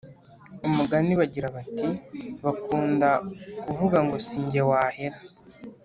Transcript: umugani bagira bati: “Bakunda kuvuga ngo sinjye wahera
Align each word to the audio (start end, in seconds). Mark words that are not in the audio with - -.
umugani 0.67 1.13
bagira 1.19 1.47
bati: 1.55 1.87
“Bakunda 2.45 3.09
kuvuga 3.63 3.97
ngo 4.05 4.15
sinjye 4.27 4.61
wahera 4.69 5.19